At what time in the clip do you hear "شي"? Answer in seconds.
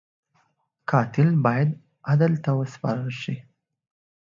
3.21-3.35